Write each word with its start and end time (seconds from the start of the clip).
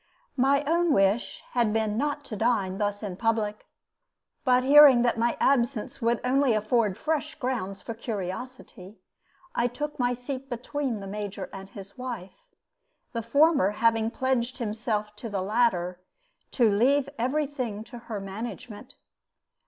My 0.37 0.63
own 0.63 0.93
wish 0.93 1.43
had 1.51 1.71
been 1.71 1.95
not 1.95 2.23
to 2.25 2.35
dine 2.35 2.79
thus 2.79 3.03
in 3.03 3.17
public; 3.17 3.67
but 4.43 4.63
hearing 4.63 5.03
that 5.03 5.19
my 5.19 5.37
absence 5.39 6.01
would 6.01 6.19
only 6.23 6.53
afford 6.55 6.97
fresh 6.97 7.35
grounds 7.35 7.83
for 7.83 7.93
curiosity, 7.93 8.97
I 9.53 9.67
took 9.67 9.99
my 9.99 10.15
seat 10.15 10.49
between 10.49 11.01
the 11.01 11.05
Major 11.07 11.51
and 11.53 11.69
his 11.69 11.99
wife, 11.99 12.47
the 13.13 13.21
former 13.21 13.69
having 13.69 14.09
pledged 14.09 14.57
himself 14.57 15.15
to 15.17 15.29
the 15.29 15.43
latter 15.43 15.99
to 16.53 16.67
leave 16.67 17.07
every 17.19 17.45
thing 17.45 17.83
to 17.83 17.99
her 17.99 18.19
management. 18.19 18.95